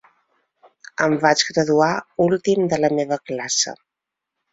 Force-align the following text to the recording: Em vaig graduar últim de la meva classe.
Em 1.07 1.11
vaig 1.25 1.43
graduar 1.49 1.89
últim 2.25 2.65
de 2.73 2.81
la 2.81 2.91
meva 3.01 3.19
classe. 3.31 3.75